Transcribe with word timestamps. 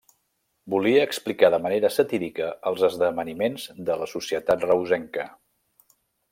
Volia 0.73 1.03
explicar 1.07 1.51
de 1.55 1.59
manera 1.65 1.91
satírica 1.97 2.49
els 2.71 2.87
esdeveniments 2.89 3.69
de 3.91 4.01
la 4.03 4.11
societat 4.17 4.69
reusenca. 4.71 5.31